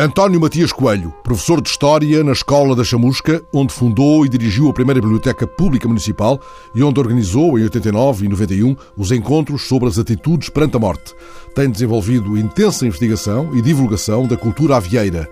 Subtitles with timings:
[0.00, 4.72] António Matias Coelho, professor de História na Escola da Chamusca, onde fundou e dirigiu a
[4.72, 6.40] primeira Biblioteca Pública Municipal
[6.72, 11.12] e onde organizou, em 89 e 91, os encontros sobre as atitudes perante a morte.
[11.52, 15.28] Tem desenvolvido intensa investigação e divulgação da cultura avieira.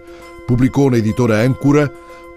[0.48, 1.88] Publicou na editora Âncora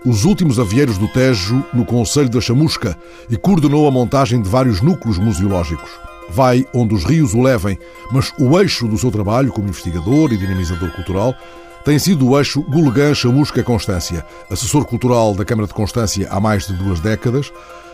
[0.05, 2.96] Os Últimos Avieiros do Tejo no Conselho da Chamusca
[3.27, 5.89] e coordenou a montagem de vários núcleos museológicos.
[6.30, 7.80] Vai onde os rios o levem,
[8.11, 11.33] mas o eixo do seu trabalho como investigador e dinamizador cultural
[11.83, 16.68] tem sido o eixo Gulgã Chamusca Constância, assessor cultural da Câmara de Constância há mais
[16.68, 17.52] de duas décadas.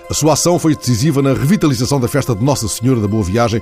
[0.09, 3.61] A sua ação foi decisiva na revitalização da festa de Nossa Senhora da Boa Viagem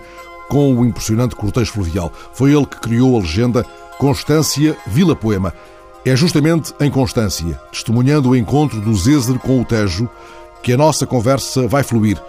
[0.50, 2.12] com o impressionante cortejo fluvial.
[2.34, 3.66] Foi ele que criou a legenda
[3.98, 5.54] Constância Vila Poema.
[6.06, 10.10] É justamente em Constância, testemunhando o encontro do Zézer com o Tejo,
[10.62, 12.22] que a nossa conversa vai fluir.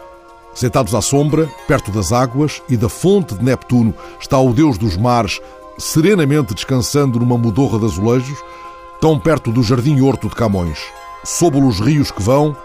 [0.55, 4.97] Sentados à sombra, perto das águas e da fonte de Neptuno, está o Deus dos
[4.97, 5.41] mares,
[5.79, 8.39] serenamente descansando numa mudorra de azulejos,
[9.01, 10.79] tão perto do Jardim Horto de Camões.
[11.25, 12.57] Sob os rios que vão,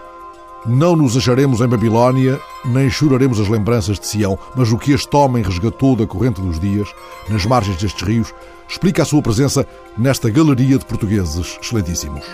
[0.66, 5.14] não nos acharemos em Babilónia, nem choraremos as lembranças de Sião, mas o que este
[5.16, 6.88] homem resgatou da corrente dos dias,
[7.28, 8.34] nas margens destes rios,
[8.68, 12.24] explica a sua presença nesta galeria de portugueses excelentíssimos.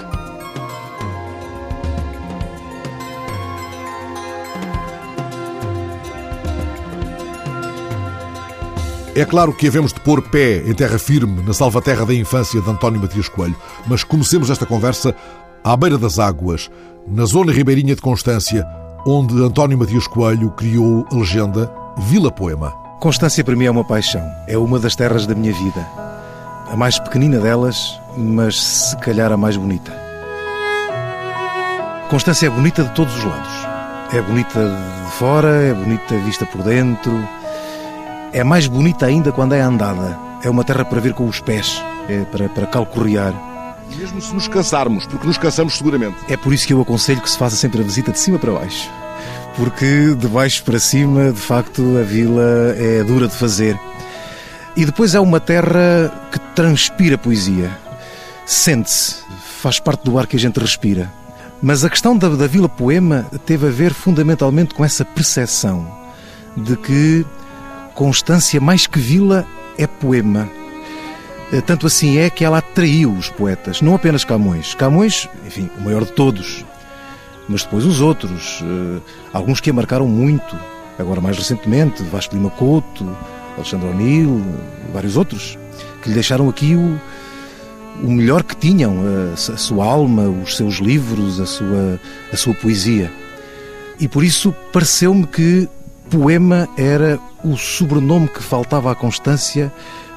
[9.17, 12.71] É claro que havemos de pôr pé em terra firme na salvaterra da infância de
[12.71, 15.15] António Matias Coelho, mas comecemos esta conversa
[15.65, 16.71] à beira das águas,
[17.09, 18.63] na zona ribeirinha de Constância,
[19.07, 22.75] onde António Matias Coelho criou a legenda Vila Poema.
[23.01, 25.89] Constância para mim é uma paixão, é uma das terras da minha vida.
[26.71, 29.93] A mais pequenina delas, mas se calhar a mais bonita.
[32.11, 33.53] Constância é bonita de todos os lados.
[34.13, 34.61] É bonita
[35.07, 37.27] de fora, é bonita vista por dentro,
[38.33, 40.19] é mais bonita ainda quando é andada.
[40.43, 43.35] É uma terra para ver com os pés, é para, para calcorrear.
[43.97, 46.17] Mesmo se nos cansarmos, porque nos cansamos seguramente.
[46.29, 48.53] É por isso que eu aconselho que se faça sempre a visita de cima para
[48.53, 48.91] baixo.
[49.57, 53.79] Porque de baixo para cima, de facto, a vila é dura de fazer.
[54.77, 57.71] E depois é uma terra que transpira poesia.
[58.45, 59.17] Sente-se,
[59.63, 61.11] faz parte do ar que a gente respira.
[61.63, 65.91] Mas a questão da, da Vila Poema teve a ver fundamentalmente com essa percepção
[66.55, 67.25] de que
[67.97, 69.47] Constância, mais que vila,
[69.79, 70.49] é poema.
[71.51, 74.75] Eh, tanto assim é que ela atraiu os poetas, não apenas Camões.
[74.75, 76.63] Camões, enfim, o maior de todos,
[77.49, 79.01] mas depois os outros, eh,
[79.33, 80.55] alguns que a marcaram muito,
[80.99, 83.17] agora mais recentemente, Vasco Lima Couto,
[83.57, 84.45] Alexandre O'Neill,
[84.93, 85.59] vários outros,
[86.03, 87.01] que lhe deixaram aqui o,
[88.07, 91.99] o melhor que tinham, a, a, sua alma, os seus livros, a sua,
[92.31, 93.11] a sua poesia.
[93.99, 95.67] E por isso pareceu-me que
[96.11, 99.73] poema era o sobrenome que faltava à Constância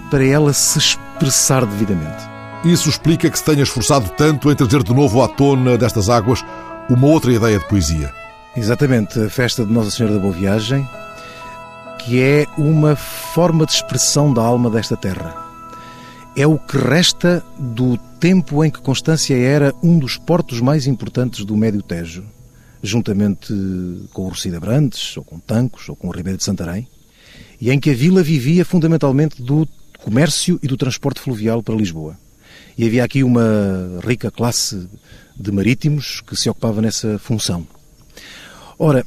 [0.09, 2.27] para ela se expressar devidamente.
[2.65, 6.43] Isso explica que se tenha esforçado tanto em trazer de novo à tona destas águas
[6.89, 8.11] uma outra ideia de poesia.
[8.55, 10.87] Exatamente, a festa de Nossa Senhora da Boa Viagem,
[11.99, 15.35] que é uma forma de expressão da alma desta terra.
[16.35, 21.45] É o que resta do tempo em que Constância era um dos portos mais importantes
[21.45, 22.25] do Médio Tejo,
[22.81, 23.53] juntamente
[24.13, 26.87] com o Rocida Brandes, ou com Tancos, ou com o Ribeiro de Santarém
[27.59, 29.67] e em que a vila vivia fundamentalmente do
[29.99, 32.17] comércio e do transporte fluvial para Lisboa.
[32.77, 34.87] E havia aqui uma rica classe
[35.35, 37.67] de marítimos que se ocupava nessa função.
[38.77, 39.05] Ora,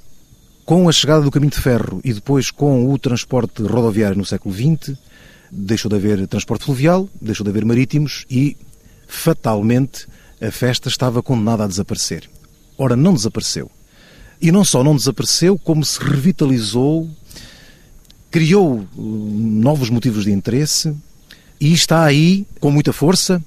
[0.67, 4.55] com a chegada do caminho de ferro e depois com o transporte rodoviário no século
[4.55, 4.97] XX,
[5.51, 8.57] deixou de haver transporte fluvial, deixou de haver marítimos e,
[9.07, 10.07] fatalmente,
[10.41, 12.29] a festa estava condenada a desaparecer.
[12.77, 13.71] Ora, não desapareceu.
[14.41, 17.09] E não só não desapareceu, como se revitalizou
[18.33, 20.97] criou uh, novos motivos de interesse
[21.61, 23.41] e está aí com muita força,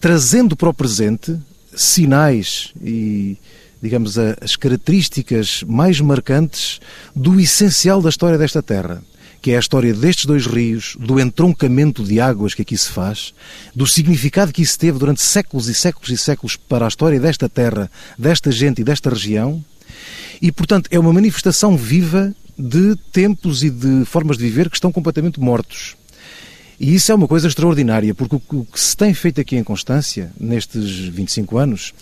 [0.00, 1.38] trazendo para o presente
[1.74, 3.38] sinais e,
[3.80, 6.80] digamos, as características mais marcantes
[7.14, 9.00] do essencial da história desta terra,
[9.40, 13.32] que é a história destes dois rios, do entroncamento de águas que aqui se faz,
[13.74, 17.48] do significado que isso teve durante séculos e séculos e séculos para a história desta
[17.48, 19.64] terra, desta gente e desta região.
[20.42, 24.92] E, portanto, é uma manifestação viva de tempos e de formas de viver que estão
[24.92, 25.96] completamente mortos.
[26.78, 30.32] E isso é uma coisa extraordinária, porque o que se tem feito aqui em Constância,
[30.38, 31.92] nestes 25 anos,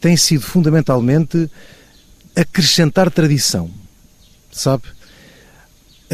[0.00, 1.48] tem sido fundamentalmente
[2.34, 3.70] acrescentar tradição.
[4.50, 4.84] Sabe?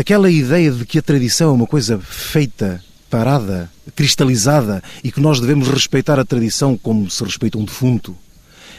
[0.00, 5.40] Aquela ideia de que a tradição é uma coisa feita, parada, cristalizada e que nós
[5.40, 8.16] devemos respeitar a tradição como se respeita um defunto,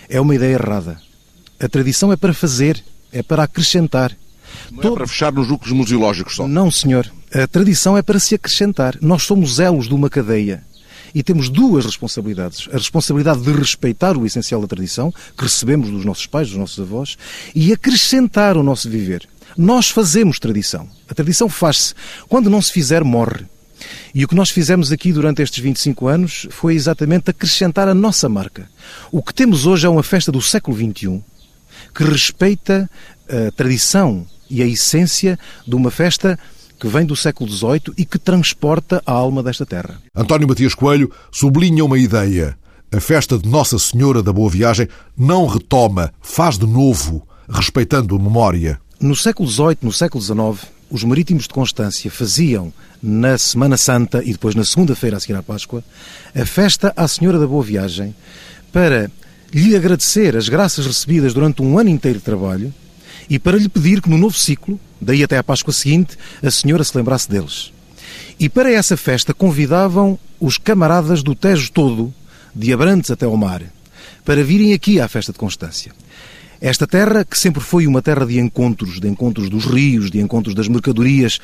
[0.09, 0.99] é uma ideia errada.
[1.59, 4.17] A tradição é para fazer, é para acrescentar.
[4.71, 4.93] Não Todo...
[4.93, 6.47] é para fechar nos núcleos museológicos só.
[6.47, 7.05] Não, senhor.
[7.31, 8.97] A tradição é para se acrescentar.
[8.99, 10.63] Nós somos elos de uma cadeia.
[11.13, 12.67] e temos duas responsabilidades.
[12.71, 16.79] A responsabilidade de respeitar o essencial da tradição, que recebemos dos nossos pais, dos nossos
[16.79, 17.15] avós,
[17.53, 19.27] e acrescentar o nosso viver.
[19.57, 20.87] Nós fazemos tradição.
[21.09, 21.93] A tradição faz-se.
[22.27, 23.45] Quando não se fizer, morre.
[24.13, 28.29] E o que nós fizemos aqui durante estes 25 anos foi exatamente acrescentar a nossa
[28.29, 28.69] marca.
[29.11, 31.21] O que temos hoje é uma festa do século XXI
[31.95, 32.89] que respeita
[33.27, 36.37] a tradição e a essência de uma festa
[36.79, 40.01] que vem do século XVIII e que transporta a alma desta terra.
[40.15, 42.57] António Matias Coelho sublinha uma ideia.
[42.91, 44.87] A festa de Nossa Senhora da Boa Viagem
[45.17, 48.81] não retoma, faz de novo, respeitando a memória.
[49.01, 52.71] No século XVIII, no século XIX, os marítimos de Constância faziam
[53.01, 55.83] na Semana Santa e depois na segunda-feira a seguir à Páscoa
[56.35, 58.13] a festa à Senhora da Boa Viagem
[58.71, 59.09] para
[59.51, 62.71] lhe agradecer as graças recebidas durante um ano inteiro de trabalho
[63.27, 66.83] e para lhe pedir que no novo ciclo, daí até à Páscoa seguinte, a Senhora
[66.83, 67.73] se lembrasse deles.
[68.39, 72.13] E para essa festa convidavam os camaradas do Tejo todo,
[72.53, 73.63] de Abrantes até ao mar,
[74.23, 75.91] para virem aqui à festa de Constância.
[76.61, 80.53] Esta terra, que sempre foi uma terra de encontros, de encontros dos rios, de encontros
[80.53, 81.39] das mercadorias,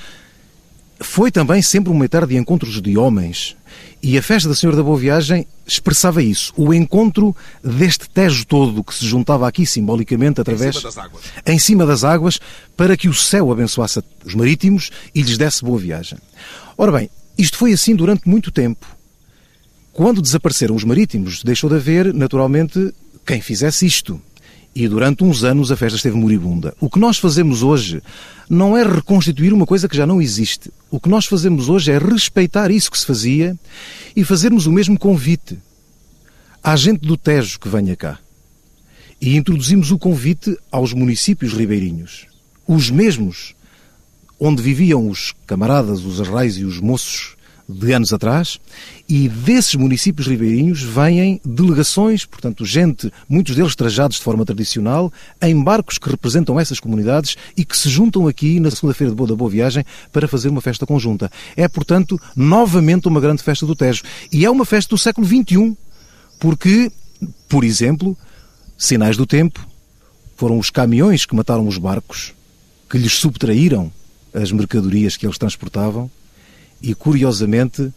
[1.00, 3.56] foi também sempre uma terra de encontros de homens.
[4.02, 8.84] E a festa da Senhora da Boa Viagem expressava isso, o encontro deste Tejo todo
[8.84, 12.40] que se juntava aqui simbolicamente através em cima das águas, em cima das águas
[12.76, 16.20] para que o céu abençoasse os marítimos e lhes desse boa viagem.
[16.78, 18.86] Ora bem, isto foi assim durante muito tempo.
[19.92, 22.94] Quando desapareceram os marítimos, deixou de haver, naturalmente,
[23.26, 24.22] quem fizesse isto.
[24.80, 26.72] E durante uns anos a festa esteve moribunda.
[26.80, 28.00] O que nós fazemos hoje
[28.48, 30.72] não é reconstituir uma coisa que já não existe.
[30.92, 33.58] O que nós fazemos hoje é respeitar isso que se fazia
[34.16, 35.58] e fazermos o mesmo convite
[36.64, 38.20] à gente do Tejo que venha cá.
[39.20, 42.28] E introduzimos o convite aos municípios ribeirinhos.
[42.68, 43.56] Os mesmos
[44.40, 47.36] onde viviam os camaradas, os arrais e os moços
[47.70, 48.60] de anos atrás,
[49.10, 55.12] e desses municípios ribeirinhos vêm delegações, portanto, gente, muitos deles trajados de forma tradicional,
[55.42, 59.28] em barcos que representam essas comunidades e que se juntam aqui na segunda-feira de Boa
[59.28, 59.84] da Boa Viagem
[60.14, 61.30] para fazer uma festa conjunta.
[61.58, 64.04] É, portanto, novamente uma grande festa do Tejo.
[64.32, 65.76] E é uma festa do século XXI,
[66.40, 66.90] porque,
[67.50, 68.18] por exemplo,
[68.78, 69.68] sinais do tempo,
[70.38, 72.34] foram os caminhões que mataram os barcos,
[72.90, 73.92] que lhes subtraíram
[74.34, 76.10] as mercadorias que eles transportavam,
[76.82, 77.92] e, curiosamente,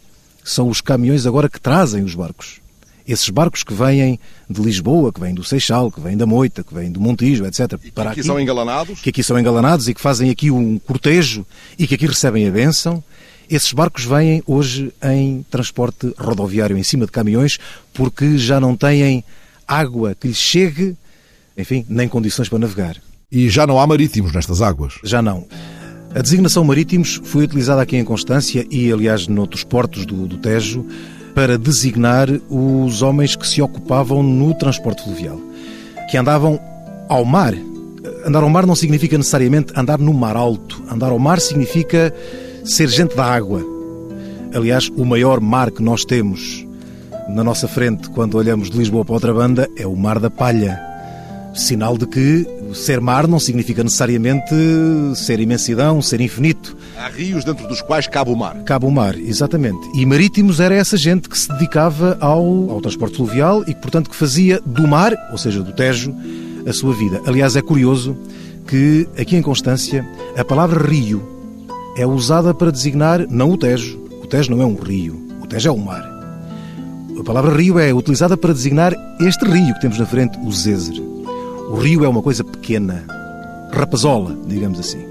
[0.45, 2.61] são os caminhões agora que trazem os barcos.
[3.07, 6.73] Esses barcos que vêm de Lisboa, que vêm do Seixal, que vêm da Moita, que
[6.73, 7.73] vêm do Montijo, etc.
[7.73, 9.01] E que para aqui, aqui são engalanados?
[9.01, 11.45] Que aqui são engalanados e que fazem aqui um cortejo
[11.79, 13.03] e que aqui recebem a bênção.
[13.49, 17.59] Esses barcos vêm hoje em transporte rodoviário em cima de caminhões
[17.93, 19.25] porque já não têm
[19.67, 20.97] água que lhes chegue,
[21.57, 22.97] enfim, nem condições para navegar.
[23.31, 24.95] E já não há marítimos nestas águas?
[25.03, 25.47] Já não.
[26.13, 30.85] A designação marítimos foi utilizada aqui em Constância e, aliás, noutros portos do, do Tejo
[31.37, 35.41] para designar os homens que se ocupavam no transporte fluvial,
[36.11, 36.61] que andavam
[37.09, 37.55] ao mar.
[38.27, 40.83] Andar ao mar não significa necessariamente andar no mar alto.
[40.91, 42.13] Andar ao mar significa
[42.65, 43.65] ser gente da água.
[44.53, 46.67] Aliás, o maior mar que nós temos
[47.29, 50.90] na nossa frente quando olhamos de Lisboa para outra banda é o Mar da Palha.
[51.55, 54.55] Sinal de que ser mar não significa necessariamente
[55.17, 56.77] ser imensidão, ser infinito.
[56.97, 58.57] Há rios dentro dos quais cabe o mar.
[58.65, 59.81] Cabe o mar, exatamente.
[59.95, 64.17] E marítimos era essa gente que se dedicava ao, ao transporte fluvial e portanto, que
[64.17, 66.15] fazia do mar, ou seja, do Tejo,
[66.67, 67.21] a sua vida.
[67.27, 68.17] Aliás, é curioso
[68.67, 71.21] que aqui em Constância a palavra rio
[71.97, 73.99] é usada para designar não o Tejo.
[74.23, 76.09] O Tejo não é um rio, o Tejo é o mar.
[77.19, 81.20] A palavra rio é utilizada para designar este rio que temos na frente, o Zézer.
[81.71, 83.07] O rio é uma coisa pequena,
[83.73, 85.07] rapazola, digamos assim.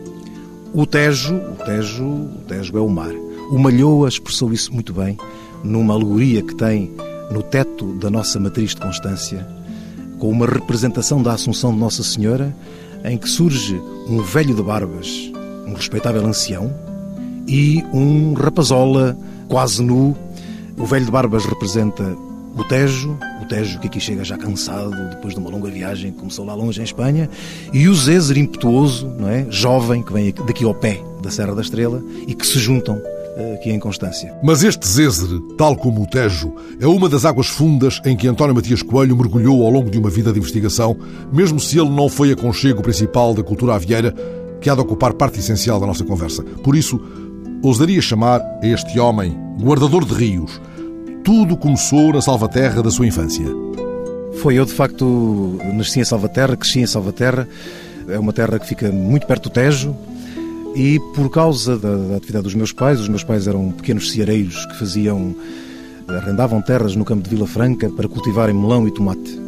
[0.73, 3.13] O Tejo, o Tejo, o Tejo é o mar.
[3.49, 5.17] O Malhoa expressou isso muito bem
[5.63, 6.91] numa alegoria que tem
[7.31, 9.47] no teto da nossa matriz de Constância,
[10.19, 12.53] com uma representação da Assunção de Nossa Senhora,
[13.05, 15.31] em que surge um velho de barbas,
[15.65, 16.75] um respeitável ancião,
[17.47, 20.13] e um rapazola quase nu.
[20.77, 22.03] O velho de barbas representa
[22.59, 26.19] o Tejo, o Tejo que aqui chega já cansado depois de uma longa viagem que
[26.19, 27.29] começou lá longe em Espanha,
[27.71, 29.45] e o Zézer impetuoso, não é?
[29.49, 33.01] jovem, que vem daqui ao pé da Serra da Estrela e que se juntam
[33.37, 34.33] eh, aqui em Constância.
[34.43, 38.53] Mas este Zézer, tal como o Tejo, é uma das águas fundas em que António
[38.53, 40.97] Matias Coelho mergulhou ao longo de uma vida de investigação,
[41.31, 44.13] mesmo se ele não foi a conchego principal da cultura avieira,
[44.59, 46.43] que há de ocupar parte essencial da nossa conversa.
[46.43, 46.99] Por isso,
[47.63, 50.59] ousaria chamar a este homem guardador de rios,
[51.29, 53.45] tudo começou na Salvaterra da sua infância.
[54.41, 57.47] Foi eu, de facto, nasci em Salvaterra, cresci em Salvaterra.
[58.07, 59.95] É uma terra que fica muito perto do Tejo.
[60.75, 64.65] E por causa da, da atividade dos meus pais, os meus pais eram pequenos ceareiros
[64.65, 65.35] que faziam
[66.07, 69.39] arrendavam terras no campo de Vila Franca para cultivarem melão e tomate.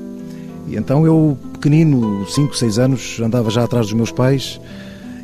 [0.68, 4.62] E então eu, pequenino, 5, 6 anos, andava já atrás dos meus pais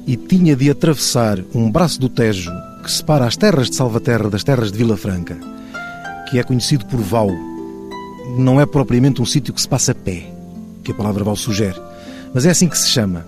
[0.08, 4.44] e tinha de atravessar um braço do Tejo que separa as terras de Salvaterra das
[4.44, 5.38] terras de Vila Franca,
[6.30, 7.30] que é conhecido por Val.
[8.38, 10.30] Não é propriamente um sítio que se passa a pé,
[10.84, 11.80] que a palavra Val sugere,
[12.34, 13.26] mas é assim que se chama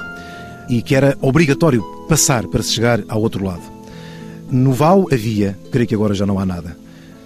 [0.69, 3.61] e que era obrigatório passar para se chegar ao outro lado.
[4.51, 6.77] No Val havia, creio que agora já não há nada,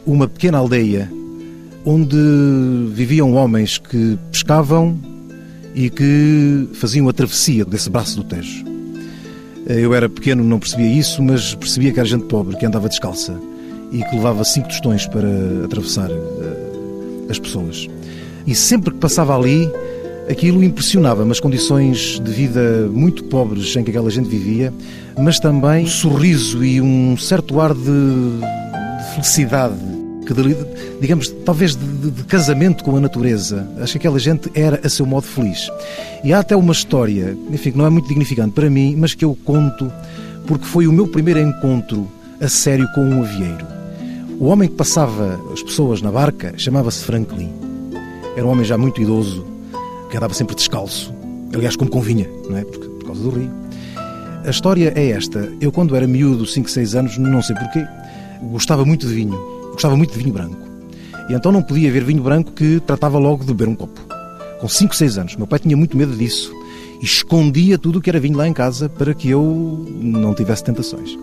[0.05, 1.11] uma pequena aldeia
[1.85, 2.17] onde
[2.91, 4.97] viviam homens que pescavam
[5.75, 8.63] e que faziam a travessia desse braço do Tejo.
[9.65, 13.37] Eu era pequeno, não percebia isso, mas percebia que era gente pobre, que andava descalça
[13.93, 15.29] e que levava cinco tostões para
[15.63, 17.87] atravessar uh, as pessoas.
[18.45, 19.71] E sempre que passava ali,
[20.29, 24.73] aquilo impressionava-me, as condições de vida muito pobres em que aquela gente vivia,
[25.17, 29.93] mas também um sorriso e um certo ar de, de felicidade
[30.25, 30.33] que
[31.01, 33.67] digamos, talvez de, de, de, casamento com a natureza.
[33.79, 35.69] Acho que aquela gente era a seu modo feliz.
[36.23, 39.25] E há até uma história, enfim, que não é muito dignificante para mim, mas que
[39.25, 39.91] eu conto
[40.47, 42.09] porque foi o meu primeiro encontro
[42.39, 43.82] a sério com um avieiro.
[44.39, 47.51] O homem que passava as pessoas na barca chamava-se Franklin.
[48.35, 49.45] Era um homem já muito idoso,
[50.09, 51.13] que andava sempre descalço.
[51.53, 52.63] Aliás, como convinha, não é?
[52.63, 53.51] Porque, por causa do rio.
[54.45, 55.51] A história é esta.
[55.61, 57.85] Eu, quando era miúdo, 5, 6 anos, não sei porquê,
[58.51, 60.57] gostava muito de vinho gostava muito de vinho branco.
[61.29, 63.99] E então não podia haver vinho branco que tratava logo de beber um copo.
[64.59, 65.35] Com 5, 6 anos.
[65.35, 66.53] Meu pai tinha muito medo disso.
[67.01, 70.63] E escondia tudo o que era vinho lá em casa para que eu não tivesse
[70.63, 71.17] tentações.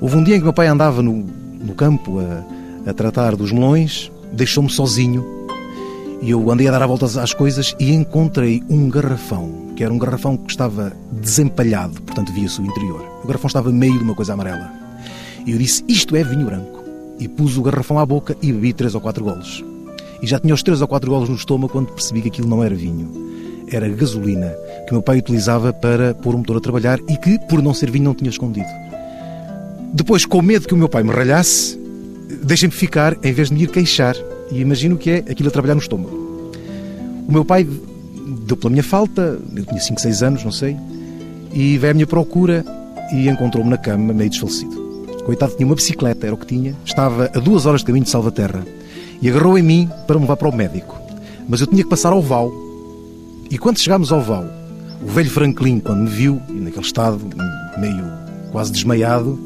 [0.00, 1.26] Houve um dia em que meu pai andava no,
[1.60, 5.38] no campo a, a tratar dos melões, deixou-me sozinho
[6.20, 9.92] e eu andei a dar a voltas às coisas e encontrei um garrafão, que era
[9.92, 13.04] um garrafão que estava desempalhado, portanto via-se o interior.
[13.22, 14.70] O garrafão estava meio de uma coisa amarela.
[15.46, 16.82] E eu disse: Isto é vinho branco
[17.20, 19.64] e pus o garrafão à boca e bebi três ou quatro golos.
[20.20, 22.64] E já tinha os três ou quatro golos no estômago quando percebi que aquilo não
[22.64, 23.28] era vinho.
[23.70, 24.52] Era gasolina
[24.86, 27.90] que meu pai utilizava para pôr o motor a trabalhar e que, por não ser
[27.90, 28.66] vinho, não tinha escondido.
[29.92, 31.78] Depois, com medo que o meu pai me ralhasse,
[32.42, 34.16] deixem-me ficar em vez de me ir queixar.
[34.50, 36.52] E imagino que é aquilo a trabalhar no estômago.
[37.26, 37.66] O meu pai
[38.46, 40.76] deu pela minha falta, eu tinha 5, 6 anos, não sei,
[41.52, 42.64] e veio à minha procura
[43.12, 44.88] e encontrou-me na cama, meio desfalecido.
[45.24, 46.74] Coitado, tinha uma bicicleta, era o que tinha.
[46.84, 48.66] Estava a duas horas de caminho de Salvaterra.
[49.20, 50.98] E agarrou em mim para me levar para o médico.
[51.46, 52.50] Mas eu tinha que passar ao Val.
[53.50, 54.46] E quando chegámos ao Val,
[55.02, 57.20] o velho Franklin, quando me viu, naquele estado,
[57.78, 58.04] meio
[58.50, 59.38] quase desmaiado,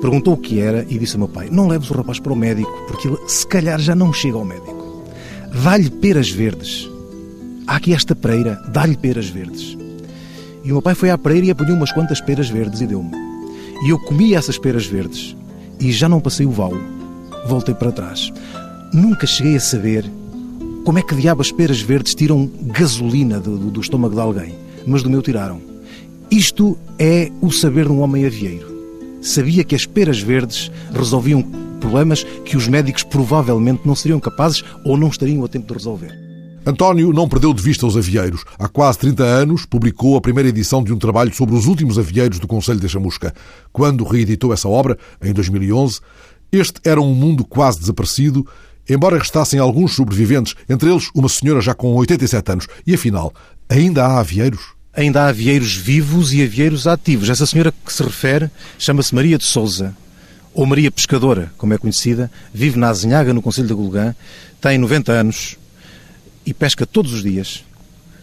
[0.00, 2.36] perguntou o que era e disse ao meu pai: Não leves o rapaz para o
[2.36, 5.04] médico, porque ele se calhar já não chega ao médico.
[5.62, 6.88] Dá-lhe peras verdes.
[7.66, 9.76] Há aqui esta pereira, dá-lhe peras verdes.
[10.64, 13.12] E o meu pai foi à pereira e apanhou umas quantas peras verdes e deu-me.
[13.84, 15.36] E eu comi essas peras verdes
[15.78, 16.72] e já não passei o val.
[17.46, 18.32] Voltei para trás.
[18.92, 20.04] Nunca cheguei a saber
[20.84, 24.54] como é que diabo as peras verdes tiram gasolina do, do estômago de alguém,
[24.86, 25.60] mas do meu tiraram.
[26.30, 28.79] Isto é o saber de um homem avieiro.
[29.20, 31.42] Sabia que as peras verdes resolviam
[31.80, 36.30] problemas que os médicos provavelmente não seriam capazes ou não estariam a tempo de resolver.
[36.64, 38.44] António não perdeu de vista os avieiros.
[38.58, 42.38] Há quase 30 anos publicou a primeira edição de um trabalho sobre os últimos avieiros
[42.38, 43.34] do Conselho de Chamusca.
[43.72, 46.00] Quando reeditou essa obra, em 2011,
[46.52, 48.46] este era um mundo quase desaparecido,
[48.88, 52.66] embora restassem alguns sobreviventes, entre eles uma senhora já com 87 anos.
[52.86, 53.32] E afinal,
[53.68, 54.79] ainda há avieiros?
[54.92, 57.30] Ainda há avieiros vivos e avieiros ativos.
[57.30, 59.94] Essa senhora que se refere chama-se Maria de Souza,
[60.52, 64.14] ou Maria Pescadora, como é conhecida, vive na Azinhaga, no Conselho de Golgã,
[64.60, 65.56] tem 90 anos,
[66.44, 67.64] e pesca todos os dias.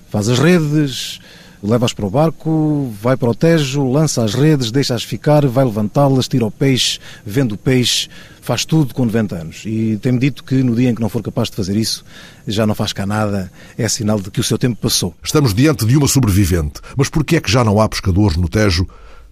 [0.09, 1.19] Faz as redes,
[1.61, 6.27] leva-as para o barco, vai para o Tejo, lança as redes, deixa-as ficar, vai levantá-las,
[6.27, 8.09] tira o peixe, vende o peixe,
[8.41, 9.63] faz tudo com 90 anos.
[9.65, 12.05] E tem-me dito que no dia em que não for capaz de fazer isso,
[12.47, 15.13] já não faz cá nada, é sinal de que o seu tempo passou.
[15.23, 16.79] Estamos diante de uma sobrevivente.
[16.95, 18.87] Mas por que é que já não há pescadores no Tejo,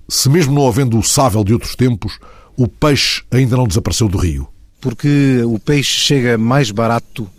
[0.07, 2.19] se mesmo não havendo o sável de outros tempos,
[2.57, 4.47] o peixe ainda não desapareceu do rio?
[4.81, 7.29] Porque o peixe chega mais barato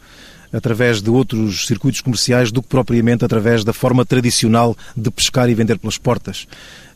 [0.53, 5.55] através de outros circuitos comerciais do que propriamente através da forma tradicional de pescar e
[5.55, 6.47] vender pelas portas.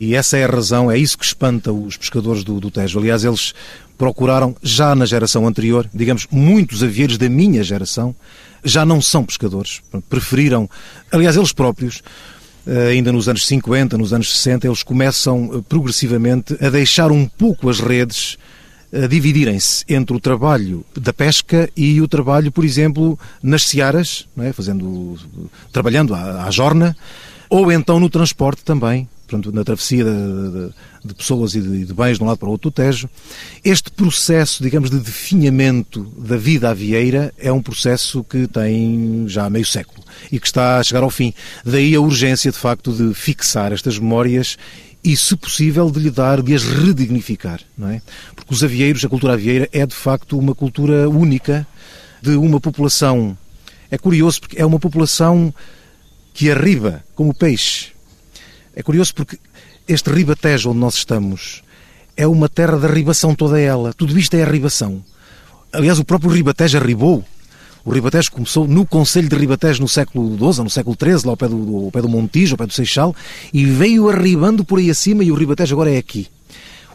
[0.01, 2.99] E essa é a razão, é isso que espanta os pescadores do, do Tejo.
[2.99, 3.55] Aliás, eles
[3.99, 8.15] procuraram, já na geração anterior, digamos, muitos avieiros da minha geração,
[8.65, 9.83] já não são pescadores.
[10.09, 10.69] Preferiram,
[11.13, 12.03] aliás, eles próprios,
[12.67, 17.27] eh, ainda nos anos 50, nos anos 60, eles começam eh, progressivamente a deixar um
[17.27, 18.39] pouco as redes
[19.09, 24.53] dividirem-se entre o trabalho da pesca e o trabalho, por exemplo, nas searas, é?
[24.53, 25.17] Fazendo,
[25.73, 26.97] trabalhando à, à jorna,
[27.49, 31.95] ou então no transporte também, portanto, na travessia de, de, de pessoas e de, de,
[31.95, 33.09] bens de um lado para o outro do Tejo.
[33.65, 39.65] Este processo, digamos, de definhamento da vida avieira é um processo que tem já meio
[39.65, 41.33] século e que está a chegar ao fim.
[41.65, 44.57] Daí a urgência, de facto, de fixar estas memórias
[45.03, 48.03] e, se possível, de lhe dar, de as redignificar, não é?
[48.35, 51.67] Porque os avieiros, a cultura avieira, é de facto uma cultura única
[52.21, 53.37] de uma população.
[53.91, 55.53] É curioso porque é uma população
[56.35, 57.93] que arriba como peixe.
[58.75, 59.39] É curioso porque
[59.89, 61.63] este ribatejo onde nós estamos
[62.17, 63.95] é uma terra de arribação toda ela.
[63.95, 65.03] Tudo isto é arribação.
[65.73, 67.25] Aliás, o próprio Ribatejo arribou
[67.85, 71.37] o Ribatejo começou no Conselho de Ribatejo no século XII, no século XIII, lá ao
[71.37, 73.15] pé do, ao pé do Montijo, ao pé do Seixal,
[73.53, 76.29] e veio arribando por aí acima e o Ribatejo agora é aqui.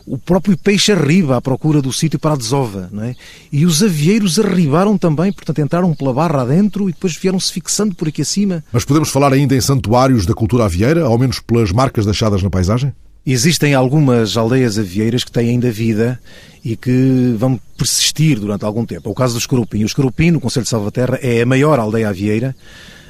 [0.08, 3.16] O próprio peixe arriba à procura do sítio para a desova, não é?
[3.52, 8.08] E os avieiros arribaram também, portanto entraram pela barra adentro e depois vieram-se fixando por
[8.08, 8.64] aqui acima.
[8.72, 12.52] Mas podemos falar ainda em santuários da cultura avieira, ao menos pelas marcas deixadas na
[12.52, 12.94] paisagem?
[13.26, 16.20] Existem algumas aldeias avieiras que têm ainda vida
[16.64, 19.10] e que vão persistir durante algum tempo.
[19.10, 19.84] É o caso do Escorupim.
[19.84, 22.56] O Escorupim, no Conselho de Salvaterra, é a maior aldeia avieira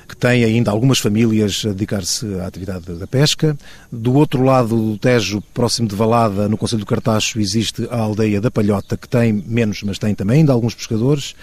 [0.07, 3.57] que tem ainda algumas famílias a dedicar-se à atividade da pesca.
[3.91, 8.39] Do outro lado do Tejo, próximo de Valada, no Conselho do Cartacho, existe a aldeia
[8.39, 11.36] da Palhota, que tem menos, mas tem também ainda alguns pescadores.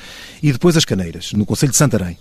[0.42, 2.16] E depois as Caneiras, no Conselho de Santarém.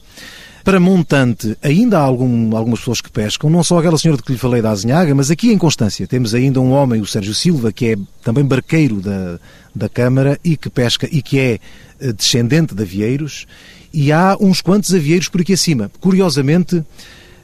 [0.64, 4.32] Para montante, ainda há algum, algumas pessoas que pescam, não só aquela senhora de que
[4.32, 7.72] lhe falei da Azinhaga, mas aqui em Constância temos ainda um homem, o Sérgio Silva,
[7.72, 9.40] que é também barqueiro da,
[9.74, 11.60] da Câmara e que pesca e que é
[12.00, 13.48] eh, descendente de avieiros,
[13.92, 15.92] e há uns quantos avieiros por aqui acima.
[16.00, 16.84] Curiosamente,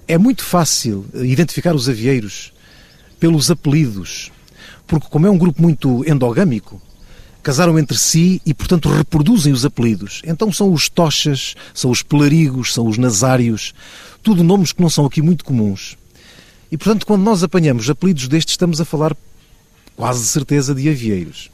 [0.08, 2.54] é muito fácil identificar os avieiros
[3.20, 4.32] pelos apelidos,
[4.86, 6.80] porque como é um grupo muito endogâmico,
[7.48, 10.22] casaram entre si e, portanto, reproduzem os apelidos.
[10.26, 13.74] Então são os tochas, são os pelarigos, são os nazários,
[14.22, 15.96] tudo nomes que não são aqui muito comuns.
[16.70, 19.16] E, portanto, quando nós apanhamos apelidos destes, estamos a falar
[19.96, 21.50] quase de certeza de avieiros.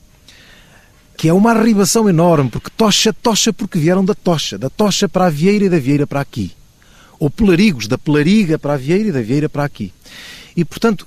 [1.16, 5.28] Que é uma arribação enorme, porque tocha, tocha, porque vieram da tocha, da tocha para
[5.28, 6.54] a vieira e da vieira para aqui.
[7.20, 9.94] Ou pelarigos, da pelariga para a vieira e da vieira para aqui.
[10.58, 11.06] E, portanto,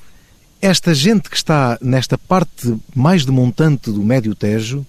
[0.60, 4.86] esta gente que está nesta parte mais demontante do Médio Tejo,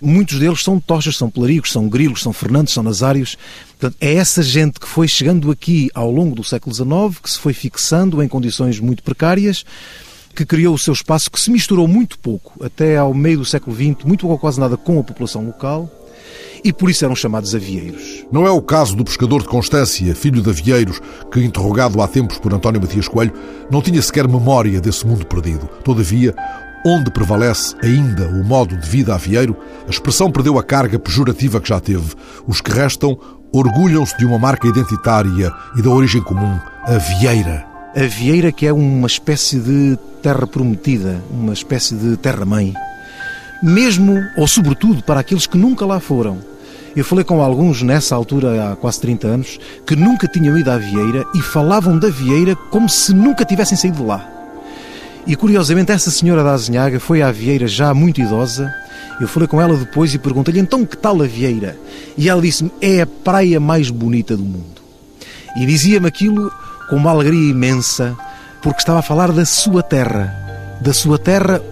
[0.00, 3.36] muitos deles são tochas, são pelarigos, são grilos, são fernandes, são nazários.
[3.78, 7.38] Portanto, é essa gente que foi chegando aqui ao longo do século XIX, que se
[7.38, 9.64] foi fixando em condições muito precárias,
[10.34, 13.74] que criou o seu espaço, que se misturou muito pouco, até ao meio do século
[13.74, 15.90] XX, muito pouco ou quase nada com a população local,
[16.64, 18.24] e por isso eram chamados avieiros.
[18.30, 22.38] Não é o caso do pescador de Constância, filho de avieiros, que, interrogado há tempos
[22.38, 23.32] por António Matias Coelho,
[23.70, 25.68] não tinha sequer memória desse mundo perdido.
[25.84, 26.34] Todavia,
[26.84, 31.68] onde prevalece ainda o modo de vida avieiro, a expressão perdeu a carga pejorativa que
[31.68, 32.14] já teve.
[32.46, 33.18] Os que restam
[33.52, 37.66] orgulham-se de uma marca identitária e da origem comum, a vieira.
[37.94, 42.72] A vieira que é uma espécie de terra prometida, uma espécie de terra-mãe.
[43.62, 46.38] Mesmo, ou sobretudo, para aqueles que nunca lá foram
[46.94, 50.76] eu falei com alguns nessa altura, há quase 30 anos, que nunca tinham ido à
[50.76, 54.28] Vieira e falavam da Vieira como se nunca tivessem saído de lá.
[55.24, 58.72] E curiosamente, essa senhora da Azinhaga foi à Vieira já muito idosa.
[59.20, 61.78] Eu falei com ela depois e perguntei-lhe então que tal a Vieira?
[62.16, 64.80] E ela disse-me: é a praia mais bonita do mundo.
[65.56, 66.50] E dizia-me aquilo
[66.88, 68.16] com uma alegria imensa,
[68.62, 70.34] porque estava a falar da sua terra,
[70.80, 71.62] da sua terra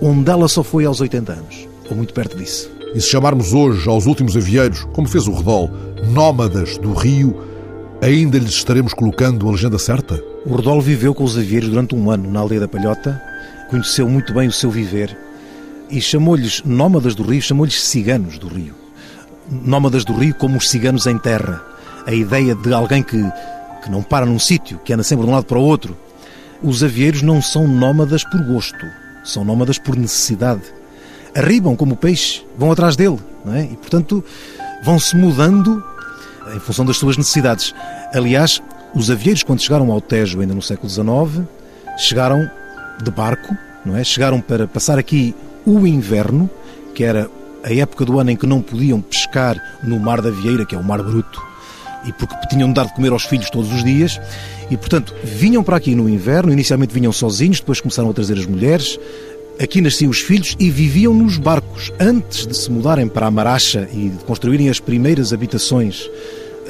[0.00, 2.70] onde ela só foi aos 80 anos, ou muito perto disso.
[2.94, 5.70] E se chamarmos hoje aos últimos avieiros, como fez o Redol,
[6.10, 7.36] nómadas do Rio,
[8.00, 10.22] ainda lhes estaremos colocando a legenda certa?
[10.44, 13.20] O Redol viveu com os avieiros durante um ano na aldeia da Palhota,
[13.68, 15.16] conheceu muito bem o seu viver
[15.90, 18.74] e chamou-lhes nómadas do Rio, chamou-lhes ciganos do Rio.
[19.50, 21.62] Nómadas do Rio como os ciganos em terra.
[22.06, 23.22] A ideia de alguém que,
[23.82, 25.96] que não para num sítio, que anda sempre de um lado para o outro.
[26.62, 28.86] Os avieiros não são nómadas por gosto,
[29.26, 30.62] são nómadas por necessidade
[31.36, 33.64] arribam como peixe, vão atrás dele, não é?
[33.64, 34.24] E, portanto,
[34.82, 35.84] vão-se mudando
[36.54, 37.74] em função das suas necessidades.
[38.14, 38.62] Aliás,
[38.94, 41.46] os avieiros, quando chegaram ao Tejo, ainda no século XIX,
[41.98, 42.50] chegaram
[43.02, 44.02] de barco, não é?
[44.02, 45.34] Chegaram para passar aqui
[45.66, 46.48] o inverno,
[46.94, 47.28] que era
[47.62, 50.78] a época do ano em que não podiam pescar no Mar da Vieira, que é
[50.78, 51.42] o Mar Bruto,
[52.06, 54.20] e porque tinham de dar de comer aos filhos todos os dias,
[54.70, 58.46] e portanto vinham para aqui no inverno, inicialmente vinham sozinhos, depois começaram a trazer as
[58.46, 58.98] mulheres,
[59.58, 61.90] Aqui nasciam os filhos e viviam nos barcos.
[61.98, 66.10] Antes de se mudarem para a Maracha e de construírem as primeiras habitações,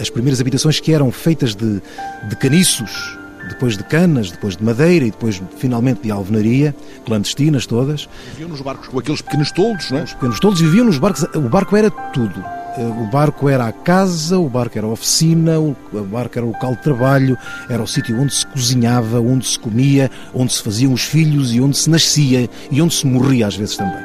[0.00, 1.82] as primeiras habitações que eram feitas de,
[2.28, 3.18] de caniços,
[3.48, 8.08] depois de canas, depois de madeira e depois finalmente de alvenaria, clandestinas todas.
[8.30, 10.04] Viviam nos barcos com aqueles pequenos toldos, não é?
[10.04, 11.24] Os pequenos toldos viviam nos barcos.
[11.34, 12.44] O barco era tudo.
[12.78, 15.76] O barco era a casa, o barco era a oficina, o
[16.10, 20.10] barco era o local de trabalho, era o sítio onde se cozinhava, onde se comia,
[20.34, 23.76] onde se faziam os filhos e onde se nascia e onde se morria às vezes
[23.76, 24.04] também.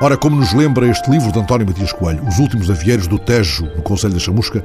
[0.00, 3.64] Ora, como nos lembra este livro de António Matias Coelho, Os Últimos Avieiros do Tejo,
[3.76, 4.64] no Conselho da Chamusca,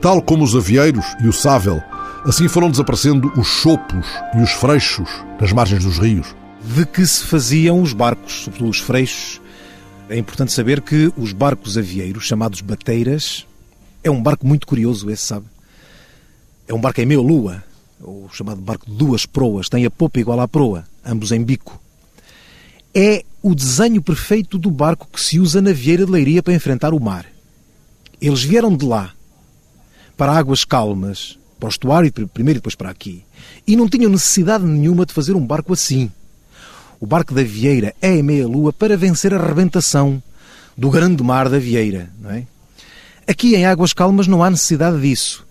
[0.00, 1.82] tal como os avieiros e o sável,
[2.24, 6.34] assim foram desaparecendo os chopos e os freixos nas margens dos rios.
[6.62, 9.43] De que se faziam os barcos, sobretudo os freixos.
[10.08, 13.46] É importante saber que os barcos avieiros, chamados bateiras,
[14.02, 15.46] é um barco muito curioso, esse sabe.
[16.68, 17.64] É um barco em meia lua,
[18.00, 21.80] o chamado barco de duas proas, tem a popa igual à proa, ambos em bico.
[22.94, 26.92] É o desenho perfeito do barco que se usa na Vieira de Leiria para enfrentar
[26.92, 27.26] o mar.
[28.20, 29.12] Eles vieram de lá
[30.18, 33.24] para águas calmas, para o estuário primeiro e depois para aqui,
[33.66, 36.10] e não tinham necessidade nenhuma de fazer um barco assim.
[37.04, 40.22] O barco da Vieira é em meia-lua para vencer a rebentação
[40.74, 42.10] do grande mar da Vieira.
[42.30, 42.44] É?
[43.30, 45.46] Aqui em águas calmas não há necessidade disso.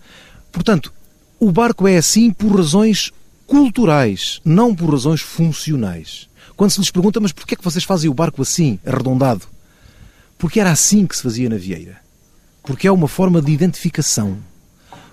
[0.50, 0.92] Portanto,
[1.38, 3.12] o barco é assim por razões
[3.46, 6.28] culturais, não por razões funcionais.
[6.56, 9.46] Quando se lhes pergunta, mas porquê é que vocês fazem o barco assim, arredondado?
[10.36, 11.98] Porque era assim que se fazia na Vieira.
[12.64, 14.38] Porque é uma forma de identificação.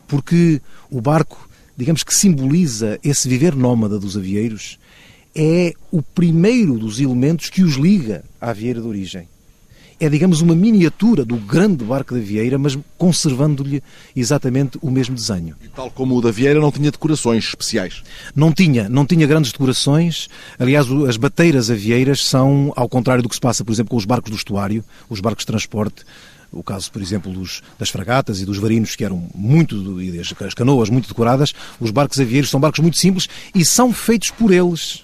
[0.08, 4.80] Porque o barco, digamos que simboliza esse viver nómada dos avieiros,
[5.36, 9.28] é o primeiro dos elementos que os liga à Vieira de origem
[10.02, 13.84] é, digamos, uma miniatura do grande barco da Vieira, mas conservando-lhe
[14.16, 15.56] exatamente o mesmo desenho.
[15.64, 18.02] E tal como o da Vieira, não tinha decorações especiais?
[18.36, 20.28] Não tinha, não tinha grandes decorações.
[20.58, 24.06] Aliás, as bateiras avieiras são, ao contrário do que se passa, por exemplo, com os
[24.06, 26.04] barcos do estuário, os barcos de transporte,
[26.52, 30.56] o caso, por exemplo, dos, das fragatas e dos varinos, que eram muito, e das
[30.56, 35.04] canoas muito decoradas, os barcos avieiros são barcos muito simples e são feitos por eles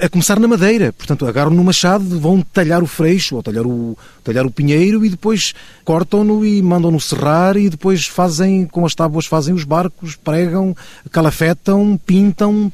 [0.00, 0.92] a começar na madeira.
[0.92, 5.10] Portanto, agarram no machado, vão talhar o freixo ou talhar o, talhar o pinheiro e
[5.10, 10.74] depois cortam-no e mandam-no serrar e depois fazem, com as tábuas, fazem os barcos, pregam,
[11.10, 12.72] calafetam, pintam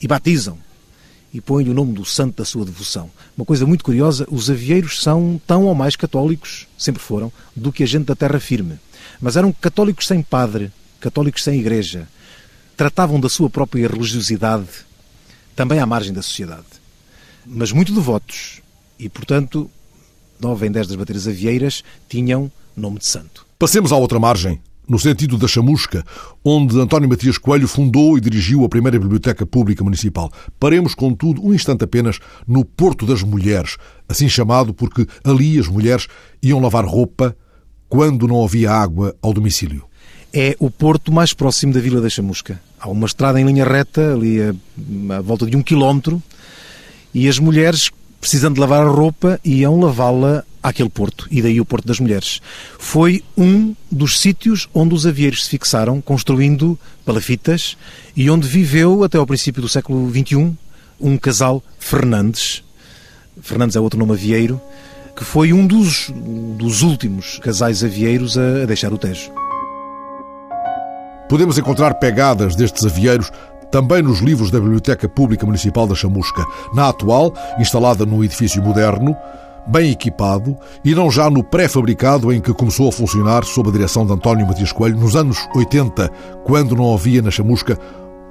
[0.00, 0.58] e batizam.
[1.32, 3.10] E põem o nome do santo da sua devoção.
[3.36, 7.82] Uma coisa muito curiosa, os avieiros são tão ou mais católicos, sempre foram, do que
[7.82, 8.78] a gente da terra firme.
[9.20, 12.08] Mas eram católicos sem padre, católicos sem igreja.
[12.76, 14.84] Tratavam da sua própria religiosidade
[15.54, 16.64] também à margem da sociedade,
[17.46, 18.60] mas muito devotos.
[18.98, 19.70] E, portanto,
[20.40, 23.46] nove em dez das baterias avieiras tinham nome de santo.
[23.58, 26.04] Passemos à outra margem, no sentido da Chamusca,
[26.44, 30.30] onde António Matias Coelho fundou e dirigiu a primeira biblioteca pública municipal.
[30.58, 33.76] Paremos, contudo, um instante apenas no Porto das Mulheres,
[34.08, 36.06] assim chamado porque ali as mulheres
[36.42, 37.36] iam lavar roupa
[37.88, 39.84] quando não havia água ao domicílio.
[40.32, 42.60] É o porto mais próximo da Vila da Chamusca.
[42.84, 44.54] Há uma estrada em linha reta, ali a,
[45.16, 46.22] a volta de um quilómetro,
[47.14, 51.64] e as mulheres, precisando de lavar a roupa, iam lavá-la àquele porto, e daí o
[51.64, 52.42] Porto das Mulheres.
[52.78, 57.74] Foi um dos sítios onde os avieiros se fixaram, construindo palafitas,
[58.14, 60.52] e onde viveu, até ao princípio do século XXI,
[61.00, 62.62] um casal Fernandes.
[63.40, 64.60] Fernandes é outro nome avieiro,
[65.16, 66.12] que foi um dos,
[66.58, 69.43] dos últimos casais avieiros a, a deixar o Tejo.
[71.34, 73.32] Podemos encontrar pegadas destes avieiros
[73.68, 79.16] também nos livros da Biblioteca Pública Municipal da Chamusca, na atual, instalada num edifício moderno,
[79.66, 84.06] bem equipado e não já no pré-fabricado em que começou a funcionar sob a direção
[84.06, 86.08] de António Matias Coelho nos anos 80,
[86.44, 87.76] quando não havia na Chamusca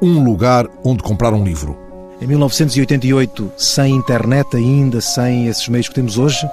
[0.02, 1.78] um lugar onde comprar um livro.
[2.22, 6.48] Em 1988, sem internet ainda, sem esses meios que temos hoje,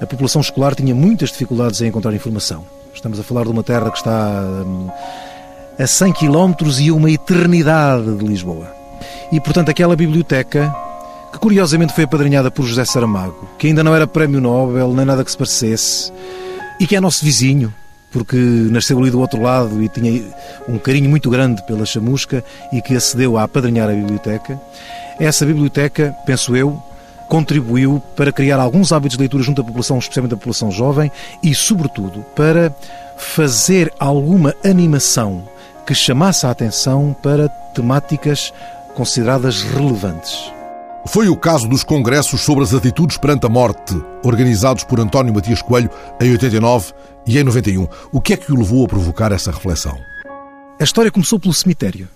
[0.00, 2.64] a população escolar tinha muitas dificuldades em encontrar informação.
[2.94, 4.88] Estamos a falar de uma terra que está hum,
[5.80, 8.70] a 100 km e uma eternidade de Lisboa.
[9.32, 10.74] E, portanto, aquela biblioteca,
[11.32, 15.24] que curiosamente foi apadrinhada por José Saramago, que ainda não era prémio Nobel, nem nada
[15.24, 16.12] que se parecesse,
[16.78, 17.72] e que é nosso vizinho,
[18.12, 20.22] porque nasceu ali do outro lado e tinha
[20.68, 24.60] um carinho muito grande pela chamusca e que acedeu a apadrinhar a biblioteca.
[25.18, 26.78] Essa biblioteca, penso eu,
[27.26, 31.10] contribuiu para criar alguns hábitos de leitura junto à população, especialmente a população jovem,
[31.42, 32.70] e, sobretudo, para
[33.16, 35.48] fazer alguma animação
[35.90, 38.52] que chamasse a atenção para temáticas
[38.94, 40.38] consideradas relevantes.
[41.08, 45.60] Foi o caso dos congressos sobre as atitudes perante a morte, organizados por António Matias
[45.60, 46.92] Coelho em 89
[47.26, 47.88] e em 91.
[48.12, 49.98] O que é que o levou a provocar essa reflexão?
[50.78, 52.08] A história começou pelo cemitério.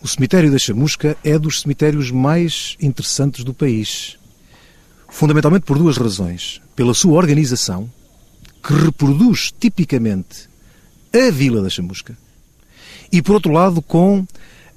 [0.00, 4.16] O cemitério da Chamusca é dos cemitérios mais interessantes do país.
[5.08, 6.62] Fundamentalmente por duas razões.
[6.76, 7.90] Pela sua organização,
[8.62, 10.48] que reproduz tipicamente
[11.12, 12.16] a Vila da Chamusca,
[13.10, 14.26] e, por outro lado, com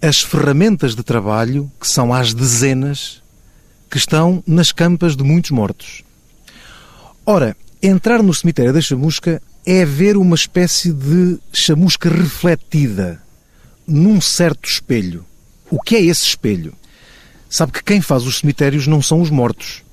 [0.01, 3.21] as ferramentas de trabalho, que são às dezenas,
[3.89, 6.03] que estão nas campas de muitos mortos.
[7.25, 13.21] Ora, Entrar no cemitério da chamusca é ver uma espécie de chamusca refletida
[13.85, 15.23] num certo espelho.
[15.69, 16.73] O que é esse espelho?
[17.47, 19.83] Sabe que quem faz os cemitérios não são os mortos,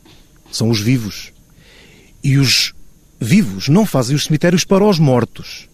[0.51, 1.31] são os vivos.
[2.23, 2.73] E os
[3.20, 5.68] vivos não fazem os cemitérios para os mortos.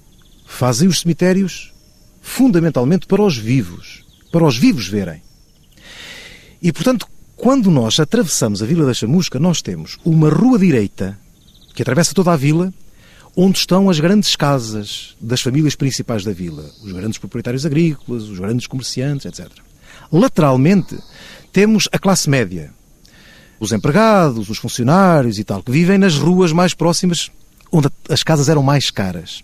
[0.47, 1.73] Fazem os cemitérios
[2.21, 5.23] fundamentalmente para os vivos, para os vivos verem.
[6.63, 7.07] E, portanto,
[7.37, 11.19] quando nós atravessamos a Vila da Chamusca, nós temos uma rua direita
[11.75, 12.73] que atravessa toda a vila,
[13.37, 18.39] onde estão as grandes casas das famílias principais da vila, os grandes proprietários agrícolas, os
[18.39, 19.51] grandes comerciantes, etc.
[20.13, 20.99] Lateralmente,
[21.53, 22.73] temos a classe média,
[23.59, 27.31] os empregados, os funcionários e tal, que vivem nas ruas mais próximas,
[27.73, 29.43] onde as casas eram mais caras.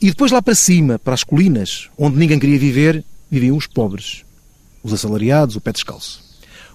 [0.00, 4.24] E depois lá para cima, para as colinas, onde ninguém queria viver, viviam os pobres,
[4.82, 6.22] os assalariados, o pé descalço.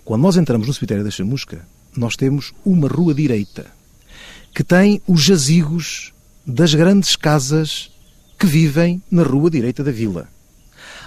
[0.04, 3.66] Quando nós entramos no cemitério da Chamusca, nós temos uma rua direita
[4.54, 6.14] que tem os jazigos
[6.46, 7.92] das grandes casas
[8.38, 10.28] que vivem na rua direita da vila.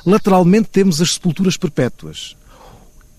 [0.05, 2.35] Lateralmente temos as sepulturas perpétuas.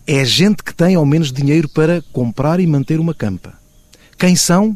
[0.06, 3.54] É gente que tem ao menos dinheiro para comprar e manter uma campa.
[4.18, 4.76] Quem são?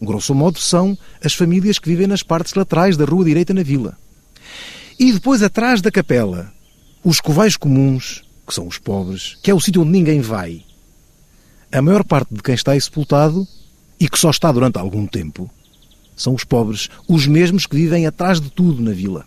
[0.00, 3.96] Grosso modo, são as famílias que vivem nas partes laterais da rua direita na vila.
[4.98, 6.52] E depois, atrás da capela,
[7.02, 10.62] os covais comuns, que são os pobres, que é o sítio onde ninguém vai.
[11.72, 13.46] A maior parte de quem está aí sepultado
[13.98, 15.50] e que só está durante algum tempo,
[16.16, 19.24] são os pobres, os mesmos que vivem atrás de tudo na vila.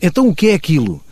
[0.00, 1.02] Então o que é aquilo?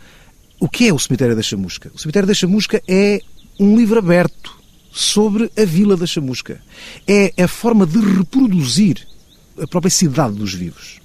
[0.59, 1.91] O que é o Cemitério da Chamusca?
[1.93, 3.21] O Cemitério da Chamusca é
[3.59, 4.60] um livro aberto
[4.91, 6.61] sobre a Vila da Chamusca.
[7.07, 9.07] É a forma de reproduzir
[9.61, 10.99] a própria cidade dos vivos.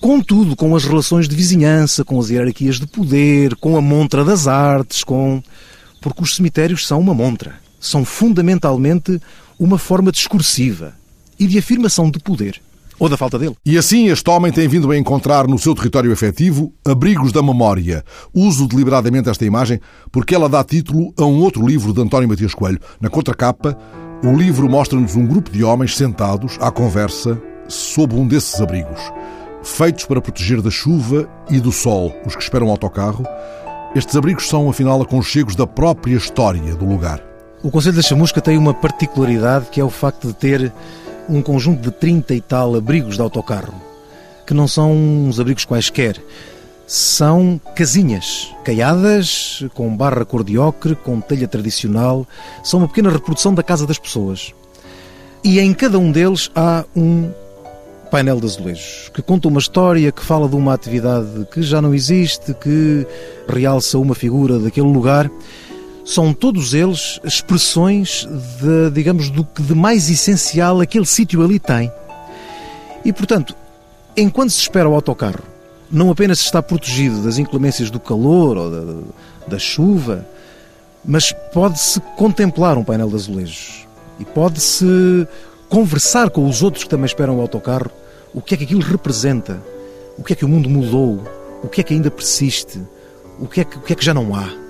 [0.00, 4.46] Contudo, com as relações de vizinhança, com as hierarquias de poder, com a montra das
[4.46, 5.42] artes, com.
[6.00, 7.58] Porque os cemitérios são uma montra.
[7.80, 9.20] São fundamentalmente
[9.58, 10.94] uma forma discursiva
[11.38, 12.60] e de afirmação de poder.
[12.98, 13.56] Ou da falta dele.
[13.64, 18.04] E assim este homem tem vindo a encontrar no seu território efetivo abrigos da memória.
[18.32, 19.80] Uso deliberadamente esta imagem
[20.12, 22.80] porque ela dá título a um outro livro de António Matias Coelho.
[23.00, 23.76] Na contracapa,
[24.22, 29.00] o livro mostra-nos um grupo de homens sentados à conversa sob um desses abrigos.
[29.62, 33.24] Feitos para proteger da chuva e do sol os que esperam o autocarro,
[33.94, 37.22] estes abrigos são, afinal, aconchegos da própria história do lugar.
[37.62, 40.72] O Conselho da Chamusca tem uma particularidade que é o facto de ter
[41.28, 43.74] um conjunto de 30 e tal abrigos de autocarro,
[44.46, 46.20] que não são uns abrigos quaisquer.
[46.86, 52.26] São casinhas caiadas, com barra cor de ocre, com telha tradicional.
[52.62, 54.52] São uma pequena reprodução da casa das pessoas.
[55.42, 57.30] E em cada um deles há um
[58.10, 61.94] painel de azulejos, que conta uma história, que fala de uma atividade que já não
[61.94, 63.06] existe, que
[63.48, 65.30] realça uma figura daquele lugar
[66.04, 68.28] são todos eles expressões
[68.60, 71.90] de, digamos, do que de mais essencial aquele sítio ali tem.
[73.04, 73.56] E, portanto,
[74.16, 75.42] enquanto se espera o autocarro,
[75.90, 78.94] não apenas se está protegido das inclemências do calor ou da,
[79.48, 80.26] da chuva,
[81.04, 83.86] mas pode-se contemplar um painel de azulejos
[84.18, 85.26] e pode-se
[85.68, 87.90] conversar com os outros que também esperam o autocarro,
[88.32, 89.60] o que é que aquilo representa,
[90.18, 91.22] o que é que o mundo mudou,
[91.62, 92.80] o que é que ainda persiste,
[93.38, 94.63] o que é que, o que, é que já não há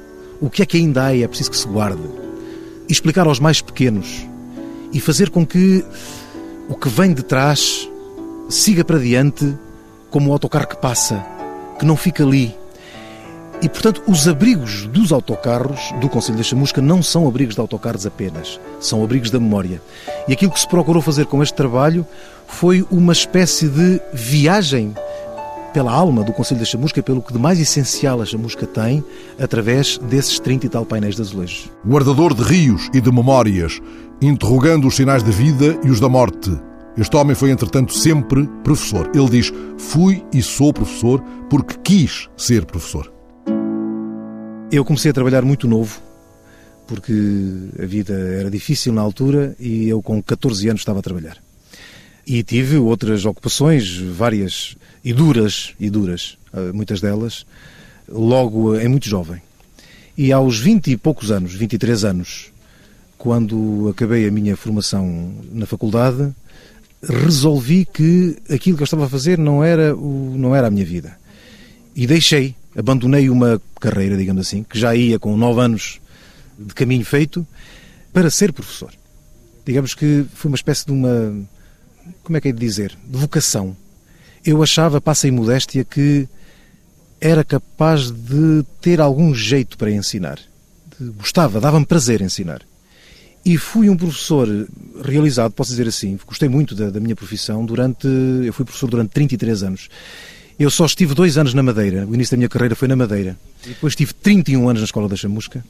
[0.44, 2.02] o que é que ainda há e é preciso que se guarde.
[2.86, 4.26] E explicar aos mais pequenos
[4.92, 5.82] e fazer com que
[6.68, 7.88] o que vem de trás
[8.50, 9.56] siga para diante
[10.10, 11.24] como o autocarro que passa,
[11.78, 12.54] que não fica ali.
[13.62, 18.04] E, portanto, os abrigos dos autocarros do Conselho da Chamusca não são abrigos de autocarros
[18.04, 19.80] apenas, são abrigos da memória.
[20.28, 22.06] E aquilo que se procurou fazer com este trabalho
[22.46, 24.94] foi uma espécie de viagem
[25.74, 29.04] pela alma do Conselho da Chamusca, pelo que de mais essencial a Chamusca tem,
[29.40, 31.68] através desses 30 e tal painéis de azulejos.
[31.84, 33.82] Guardador de rios e de memórias,
[34.22, 36.56] interrogando os sinais da vida e os da morte.
[36.96, 39.10] Este homem foi, entretanto, sempre professor.
[39.12, 43.12] Ele diz: Fui e sou professor porque quis ser professor.
[44.70, 46.00] Eu comecei a trabalhar muito novo,
[46.86, 47.12] porque
[47.82, 51.43] a vida era difícil na altura e eu, com 14 anos, estava a trabalhar.
[52.26, 57.44] E tive outras ocupações, várias e duras, e duras, eh, muitas delas,
[58.08, 59.42] logo em muito jovem.
[60.16, 62.52] E aos 20 e poucos anos, 23 anos,
[63.18, 66.32] quando acabei a minha formação na faculdade,
[67.02, 70.84] resolvi que aquilo que eu estava a fazer não era, o, não era a minha
[70.84, 71.16] vida.
[71.94, 76.00] E deixei, abandonei uma carreira, digamos assim, que já ia com 9 anos
[76.58, 77.46] de caminho feito,
[78.12, 78.92] para ser professor.
[79.66, 81.34] Digamos que foi uma espécie de uma
[82.22, 83.76] como é que é de dizer, de vocação.
[84.44, 86.28] Eu achava, passa em modéstia, que
[87.20, 90.38] era capaz de ter algum jeito para ensinar.
[91.16, 92.62] Gostava, dava-me prazer ensinar.
[93.44, 94.48] E fui um professor
[95.02, 96.18] realizado, posso dizer assim.
[96.26, 98.06] Gostei muito da, da, minha profissão durante.
[98.06, 99.88] Eu fui professor durante 33 anos.
[100.58, 102.06] Eu só estive dois anos na Madeira.
[102.06, 103.36] O início da minha carreira foi na Madeira.
[103.66, 105.64] Depois estive 31 anos na Escola da Chamusca.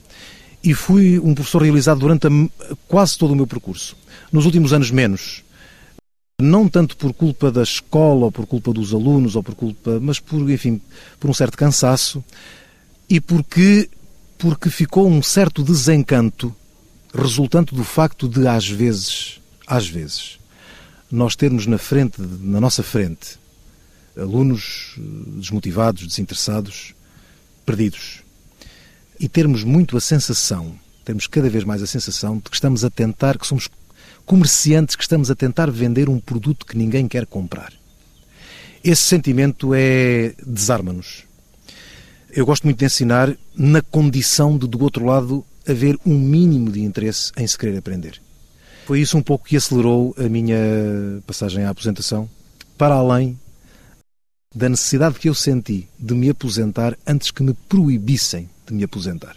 [0.63, 2.29] E fui um professor realizado durante a,
[2.87, 3.97] quase todo o meu percurso.
[4.31, 5.43] Nos últimos anos, menos.
[6.41, 9.99] Não tanto por culpa da escola, ou por culpa dos alunos, ou por culpa.
[10.01, 10.81] mas por, enfim,
[11.19, 12.23] por um certo cansaço.
[13.09, 13.89] E porque,
[14.37, 16.53] porque ficou um certo desencanto
[17.13, 20.37] resultante do facto de, às vezes, às vezes,
[21.09, 23.39] nós termos na frente, na nossa frente,
[24.17, 25.01] alunos eh,
[25.37, 26.93] desmotivados, desinteressados,
[27.65, 28.21] perdidos.
[29.19, 32.89] E termos muito a sensação, temos cada vez mais a sensação de que estamos a
[32.89, 33.69] tentar, que somos
[34.25, 37.71] comerciantes, que estamos a tentar vender um produto que ninguém quer comprar.
[38.83, 41.23] Esse sentimento é desarma-nos.
[42.31, 46.81] Eu gosto muito de ensinar na condição de, do outro lado, haver um mínimo de
[46.81, 48.21] interesse em se querer aprender.
[48.85, 50.57] Foi isso um pouco que acelerou a minha
[51.25, 52.29] passagem à aposentação,
[52.77, 53.39] para além
[54.53, 59.35] da necessidade que eu senti de me aposentar antes que me proibissem de me aposentar.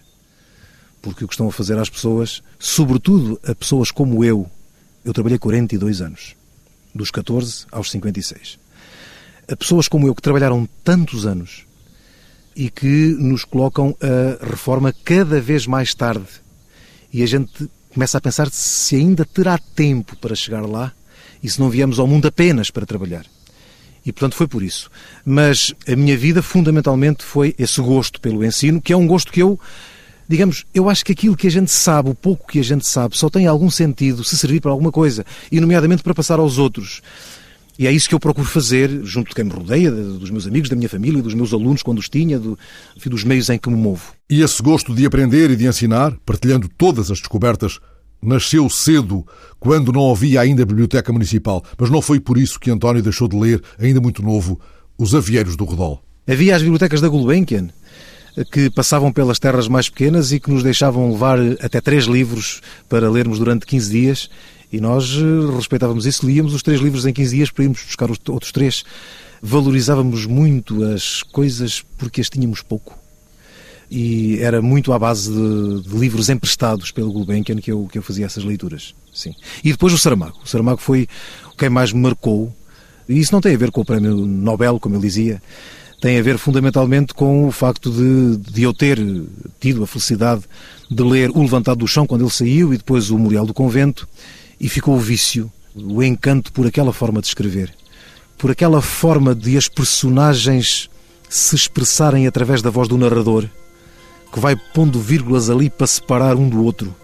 [1.01, 4.51] Porque o que estão a fazer às pessoas, sobretudo a pessoas como eu,
[5.05, 6.35] eu trabalhei 42 anos,
[6.95, 8.59] dos 14 aos 56.
[9.51, 11.65] A pessoas como eu que trabalharam tantos anos
[12.55, 16.27] e que nos colocam a reforma cada vez mais tarde.
[17.13, 20.93] E a gente começa a pensar se ainda terá tempo para chegar lá
[21.43, 23.25] e se não viemos ao mundo apenas para trabalhar.
[24.05, 24.91] E, portanto, foi por isso.
[25.25, 29.43] Mas a minha vida, fundamentalmente, foi esse gosto pelo ensino, que é um gosto que
[29.43, 29.59] eu,
[30.29, 33.17] digamos, eu acho que aquilo que a gente sabe, o pouco que a gente sabe,
[33.17, 37.01] só tem algum sentido se servir para alguma coisa, e, nomeadamente, para passar aos outros.
[37.79, 40.69] E é isso que eu procuro fazer, junto de quem me rodeia, dos meus amigos,
[40.69, 42.59] da minha família, dos meus alunos, quando os tinha, do,
[43.07, 44.15] dos meios em que me movo.
[44.29, 47.79] E esse gosto de aprender e de ensinar, partilhando todas as descobertas,
[48.21, 49.25] nasceu cedo,
[49.61, 51.65] quando não havia ainda biblioteca municipal.
[51.79, 54.61] Mas não foi por isso que António deixou de ler, ainda muito novo,
[54.99, 56.03] Os Avieiros do Redol.
[56.27, 57.69] Havia as bibliotecas da Gulbenkian,
[58.45, 63.11] que passavam pelas terras mais pequenas e que nos deixavam levar até três livros para
[63.11, 64.31] lermos durante 15 dias
[64.71, 68.11] e nós eh, respeitávamos isso, líamos os três livros em 15 dias para irmos buscar
[68.11, 68.85] os outros três.
[69.41, 72.99] Valorizávamos muito as coisas porque as tínhamos pouco.
[73.91, 78.03] E era muito à base de, de livros emprestados pelo Gulbenkian que eu, que eu
[78.03, 78.95] fazia essas leituras.
[79.15, 79.35] Sim.
[79.65, 80.39] E depois o Saramago.
[80.45, 81.09] O Saramago foi
[81.57, 82.55] quem mais me marcou.
[83.09, 85.41] E isso não tem a ver com o prémio Nobel, como ele dizia,
[86.01, 88.99] tem a ver fundamentalmente com o facto de, de eu ter
[89.61, 90.43] tido a felicidade
[90.91, 94.09] de ler O Levantado do Chão quando ele saiu e depois O Memorial do Convento
[94.61, 97.73] e ficou o vício, o encanto por aquela forma de escrever,
[98.37, 100.89] por aquela forma de as personagens
[101.29, 103.47] se expressarem através da voz do narrador,
[104.33, 106.95] que vai pondo vírgulas ali para separar um do outro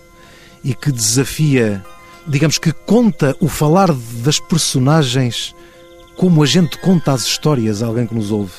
[0.63, 1.85] e que desafia,
[2.27, 5.55] digamos que conta o falar das personagens
[6.17, 8.53] como a gente conta as histórias a alguém que nos ouve.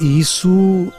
[0.00, 0.90] E isso,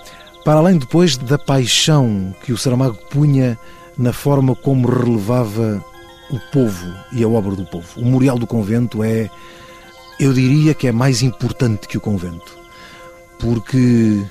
[0.46, 3.58] para além depois da paixão que o Saramago punha
[3.98, 5.84] na forma como relevava
[6.30, 7.88] o povo e a obra do povo.
[8.00, 9.30] O Memorial do Convento é,
[10.20, 12.58] eu diria que é mais importante que o convento,
[13.40, 14.24] porque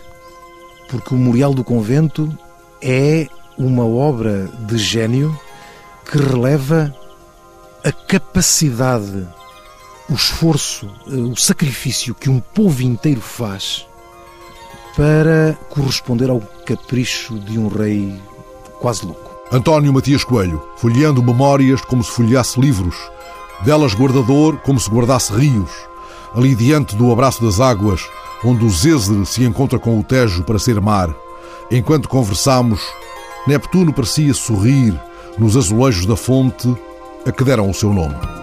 [0.88, 2.36] porque o Memorial do Convento
[2.80, 3.28] é
[3.58, 5.38] uma obra de gênio
[6.10, 6.94] que releva
[7.84, 9.26] a capacidade,
[10.08, 13.86] o esforço, o sacrifício que um povo inteiro faz
[14.96, 18.20] para corresponder ao capricho de um rei
[18.80, 19.30] quase louco.
[19.52, 22.96] António Matias Coelho, folheando memórias como se folheasse livros,
[23.64, 25.70] delas guardador como se guardasse rios,
[26.34, 28.00] ali diante do abraço das águas,
[28.44, 31.14] onde o Zézer se encontra com o Tejo para ser mar.
[31.70, 32.80] Enquanto conversámos,
[33.46, 34.98] Neptuno parecia sorrir
[35.38, 36.74] nos azulejos da fonte
[37.26, 38.39] a que deram o seu nome.